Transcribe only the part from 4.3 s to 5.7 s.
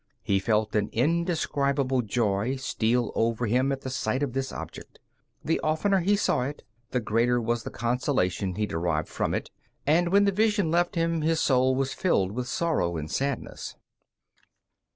this object. The